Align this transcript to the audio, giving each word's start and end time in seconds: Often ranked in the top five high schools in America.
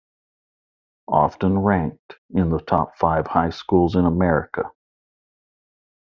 Often 1.11 1.59
ranked 1.59 2.15
in 2.33 2.49
the 2.49 2.57
top 2.59 2.97
five 2.97 3.27
high 3.27 3.51
schools 3.51 3.95
in 3.95 4.05
America. 4.05 4.71